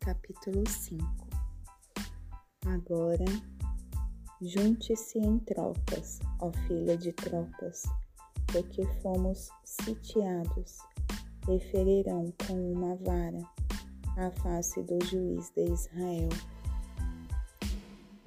Capítulo 0.00 0.64
5 0.66 1.04
Agora, 2.66 3.24
junte-se 4.40 5.18
em 5.18 5.38
tropas, 5.40 6.18
ó 6.40 6.50
filha 6.66 6.96
de 6.96 7.12
tropas, 7.12 7.82
porque 8.52 8.84
fomos 9.02 9.48
sitiados, 9.64 10.78
e 11.48 11.58
ferirão 11.70 12.32
com 12.46 12.72
uma 12.72 12.96
vara 12.96 13.40
a 14.16 14.30
face 14.42 14.82
do 14.82 15.02
juiz 15.06 15.50
de 15.50 15.64
Israel. 15.64 16.28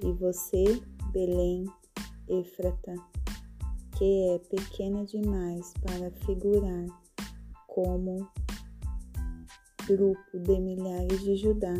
E 0.00 0.12
você, 0.12 0.82
Belém, 1.12 1.64
Efrata, 2.28 2.94
que 3.96 4.30
é 4.30 4.38
pequena 4.38 5.04
demais 5.04 5.72
para 5.82 6.10
figurar 6.24 6.86
como 7.68 8.28
grupo 9.86 10.38
de 10.38 10.60
milhares 10.60 11.20
de 11.20 11.36
Judá, 11.36 11.74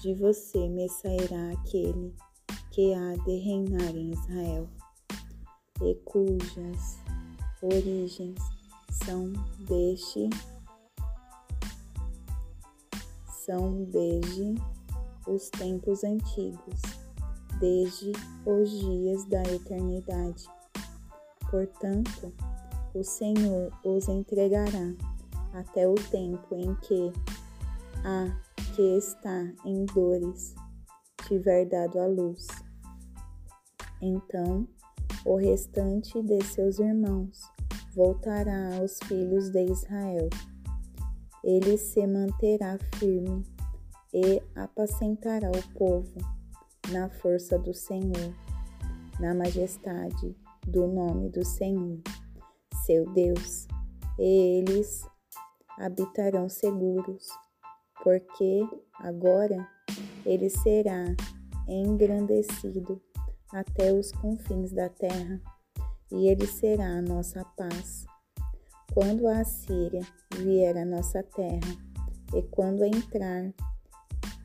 de 0.00 0.14
você 0.14 0.68
me 0.68 0.88
sairá 0.88 1.52
aquele 1.52 2.14
que 2.70 2.92
há 2.94 3.14
de 3.24 3.36
reinar 3.38 3.94
em 3.94 4.10
Israel, 4.10 4.68
e 5.82 5.94
cujas 6.04 6.98
origens 7.62 8.38
são 9.04 9.32
deste 9.66 10.28
são 13.44 13.84
desde 13.84 14.54
os 15.26 15.48
tempos 15.50 16.04
antigos, 16.04 16.80
desde 17.58 18.12
os 18.46 18.70
dias 18.70 19.24
da 19.26 19.42
eternidade. 19.42 20.44
Portanto, 21.50 22.32
o 22.94 23.02
Senhor 23.02 23.72
os 23.84 24.08
entregará 24.08 24.94
até 25.52 25.88
o 25.88 25.94
tempo 25.94 26.54
em 26.54 26.74
que 26.76 27.12
a 28.04 28.50
que 28.74 28.96
está 28.96 29.52
em 29.64 29.84
dores 29.86 30.54
tiver 31.26 31.66
dado 31.66 31.98
a 31.98 32.06
luz. 32.06 32.46
Então, 34.00 34.66
o 35.24 35.36
restante 35.36 36.22
de 36.22 36.42
seus 36.44 36.78
irmãos 36.78 37.40
voltará 37.94 38.76
aos 38.76 38.98
filhos 39.04 39.50
de 39.50 39.64
Israel. 39.64 40.28
Ele 41.42 41.76
se 41.76 42.06
manterá 42.06 42.78
firme 42.96 43.44
e 44.14 44.42
apacentará 44.54 45.50
o 45.50 45.78
povo 45.78 46.16
na 46.90 47.08
força 47.08 47.58
do 47.58 47.74
Senhor, 47.74 48.34
na 49.18 49.34
majestade 49.34 50.36
do 50.66 50.86
nome 50.86 51.28
do 51.30 51.44
Senhor, 51.44 52.00
seu 52.86 53.04
Deus. 53.12 53.66
E 54.18 54.58
eles 54.58 55.06
habitarão 55.80 56.48
seguros, 56.48 57.26
porque 58.04 58.60
agora 59.00 59.66
ele 60.24 60.48
será 60.50 61.04
engrandecido 61.66 63.00
até 63.50 63.92
os 63.92 64.12
confins 64.12 64.72
da 64.72 64.88
terra, 64.88 65.40
e 66.12 66.28
ele 66.28 66.46
será 66.46 66.86
a 66.86 67.02
nossa 67.02 67.44
paz. 67.56 68.04
Quando 68.92 69.26
a 69.26 69.42
Síria 69.44 70.02
vier 70.36 70.76
à 70.76 70.84
nossa 70.84 71.22
terra, 71.22 71.76
e 72.34 72.42
quando 72.42 72.84
entrar 72.84 73.52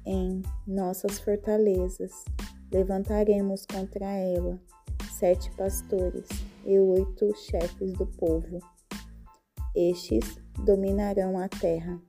em 0.06 0.42
nossas 0.66 1.20
fortalezas, 1.20 2.26
levantaremos 2.72 3.66
contra 3.66 4.06
ela 4.06 4.60
sete 5.12 5.52
pastores 5.52 6.28
e 6.66 6.78
oito 6.80 7.36
chefes 7.36 7.94
do 7.94 8.06
povo. 8.06 8.60
Estes 9.76 10.40
dominarão 10.64 11.38
a 11.38 11.50
terra 11.50 12.00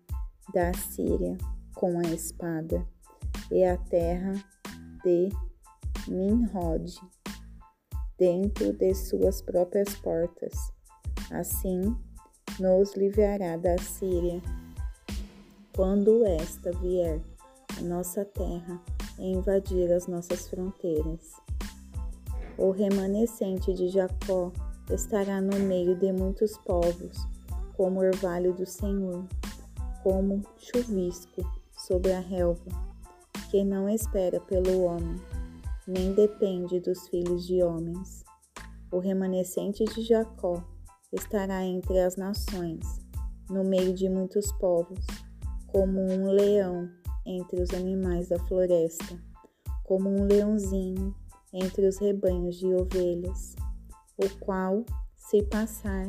da 0.54 0.72
Síria 0.72 1.36
com 1.74 1.98
a 1.98 2.02
espada 2.14 2.86
e 3.50 3.64
a 3.64 3.76
terra 3.76 4.34
de 5.02 5.30
Nimrod 6.06 6.94
dentro 8.16 8.72
de 8.72 8.94
suas 8.94 9.42
próprias 9.42 9.96
portas. 9.96 10.54
Assim 11.32 11.96
nos 12.60 12.94
livrará 12.94 13.56
da 13.56 13.76
Síria 13.78 14.40
quando 15.74 16.24
esta 16.24 16.70
vier 16.70 17.20
à 17.76 17.80
nossa 17.82 18.24
terra 18.24 18.80
e 19.18 19.32
invadir 19.32 19.92
as 19.92 20.06
nossas 20.06 20.48
fronteiras. 20.48 21.32
O 22.56 22.70
remanescente 22.70 23.74
de 23.74 23.88
Jacó 23.88 24.52
estará 24.88 25.40
no 25.40 25.58
meio 25.58 25.96
de 25.96 26.12
muitos 26.12 26.56
povos 26.58 27.26
como 27.76 28.00
orvalho 28.00 28.54
do 28.54 28.64
Senhor, 28.64 29.24
como 30.02 30.42
chuvisco 30.56 31.42
sobre 31.76 32.12
a 32.12 32.20
relva, 32.20 32.70
que 33.50 33.62
não 33.62 33.88
espera 33.88 34.40
pelo 34.40 34.84
homem, 34.84 35.16
nem 35.86 36.12
depende 36.14 36.80
dos 36.80 37.06
filhos 37.08 37.46
de 37.46 37.62
homens. 37.62 38.24
O 38.90 38.98
remanescente 38.98 39.84
de 39.84 40.02
Jacó 40.02 40.64
estará 41.12 41.64
entre 41.64 42.00
as 42.00 42.16
nações, 42.16 42.84
no 43.50 43.62
meio 43.62 43.92
de 43.92 44.08
muitos 44.08 44.50
povos, 44.52 45.04
como 45.66 46.00
um 46.00 46.30
leão 46.30 46.88
entre 47.24 47.60
os 47.60 47.70
animais 47.74 48.28
da 48.28 48.38
floresta, 48.46 49.18
como 49.84 50.08
um 50.08 50.24
leãozinho 50.24 51.14
entre 51.52 51.86
os 51.86 51.98
rebanhos 51.98 52.56
de 52.56 52.66
ovelhas, 52.74 53.54
o 54.16 54.28
qual, 54.38 54.84
se 55.16 55.42
passar, 55.44 56.06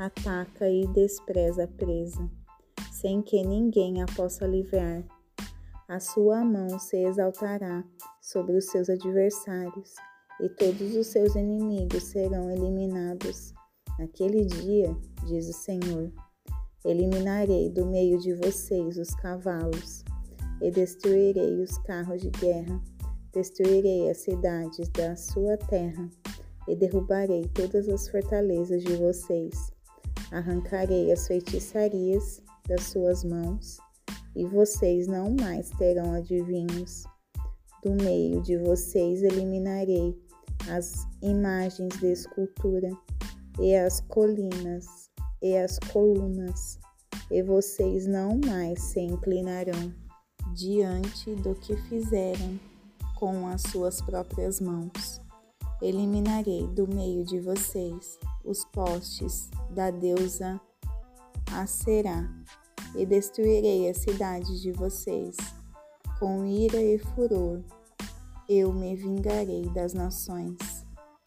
ataca 0.00 0.66
e 0.66 0.86
despreza 0.86 1.64
a 1.64 1.68
presa, 1.68 2.26
sem 2.90 3.20
que 3.20 3.42
ninguém 3.44 4.00
a 4.02 4.06
possa 4.06 4.46
livrar. 4.46 5.04
A 5.86 6.00
sua 6.00 6.42
mão 6.42 6.78
se 6.78 6.96
exaltará 6.96 7.84
sobre 8.18 8.56
os 8.56 8.64
seus 8.70 8.88
adversários, 8.88 9.92
e 10.40 10.48
todos 10.48 10.96
os 10.96 11.08
seus 11.08 11.34
inimigos 11.34 12.04
serão 12.04 12.50
eliminados. 12.50 13.52
Naquele 13.98 14.46
dia, 14.46 14.96
diz 15.26 15.46
o 15.50 15.52
Senhor, 15.52 16.10
eliminarei 16.82 17.68
do 17.68 17.84
meio 17.84 18.18
de 18.18 18.32
vocês 18.32 18.96
os 18.96 19.10
cavalos, 19.16 20.02
e 20.62 20.70
destruirei 20.70 21.60
os 21.60 21.76
carros 21.76 22.22
de 22.22 22.30
guerra, 22.30 22.80
destruirei 23.34 24.08
as 24.08 24.16
cidades 24.16 24.88
da 24.88 25.14
sua 25.14 25.58
terra, 25.58 26.08
e 26.66 26.74
derrubarei 26.74 27.46
todas 27.48 27.86
as 27.86 28.08
fortalezas 28.08 28.82
de 28.82 28.96
vocês 28.96 29.78
Arrancarei 30.30 31.10
as 31.10 31.26
feitiçarias 31.26 32.40
das 32.68 32.84
suas 32.84 33.24
mãos, 33.24 33.78
e 34.36 34.44
vocês 34.46 35.06
não 35.06 35.30
mais 35.30 35.70
terão 35.70 36.12
adivinhos. 36.12 37.04
Do 37.82 37.92
meio 37.92 38.40
de 38.42 38.56
vocês 38.58 39.22
eliminarei 39.22 40.16
as 40.68 41.06
imagens 41.22 41.98
de 41.98 42.12
escultura 42.12 42.90
e 43.58 43.74
as 43.74 44.00
colinas 44.02 45.10
e 45.42 45.56
as 45.56 45.78
colunas, 45.92 46.78
e 47.30 47.42
vocês 47.42 48.06
não 48.06 48.38
mais 48.44 48.80
se 48.82 49.00
inclinarão 49.00 49.92
diante 50.54 51.34
do 51.36 51.54
que 51.54 51.76
fizeram 51.88 52.58
com 53.18 53.46
as 53.46 53.62
suas 53.62 54.00
próprias 54.00 54.60
mãos. 54.60 55.20
Eliminarei 55.82 56.66
do 56.68 56.86
meio 56.86 57.24
de 57.24 57.40
vocês 57.40 58.18
os 58.44 58.64
postes 58.66 59.50
da 59.70 59.90
deusa 59.90 60.60
Aserá 61.52 62.28
e 62.94 63.04
destruirei 63.04 63.88
as 63.88 63.98
cidades 63.98 64.60
de 64.60 64.72
vocês. 64.72 65.36
Com 66.18 66.44
ira 66.44 66.80
e 66.80 66.98
furor 66.98 67.60
eu 68.48 68.72
me 68.72 68.96
vingarei 68.96 69.68
das 69.70 69.94
nações 69.94 70.58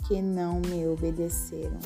que 0.07 0.21
não 0.21 0.59
me 0.59 0.87
obedeceram. 0.87 1.79